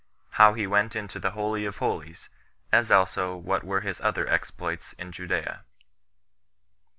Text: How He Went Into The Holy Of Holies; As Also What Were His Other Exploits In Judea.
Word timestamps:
How 0.31 0.55
He 0.55 0.65
Went 0.65 0.95
Into 0.95 1.19
The 1.19 1.29
Holy 1.29 1.63
Of 1.63 1.77
Holies; 1.77 2.27
As 2.71 2.89
Also 2.91 3.35
What 3.35 3.63
Were 3.63 3.81
His 3.81 4.01
Other 4.01 4.27
Exploits 4.27 4.93
In 4.93 5.11
Judea. 5.11 5.63